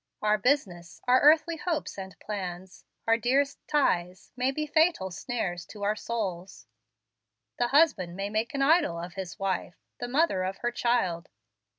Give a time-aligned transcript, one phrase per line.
[0.23, 5.83] Our business, our earthly hopes and plans, our dearest ties, may be fatal snares to
[5.83, 6.65] our souls.
[7.59, 11.29] The husband may make an idol of his wife, the mother of her child.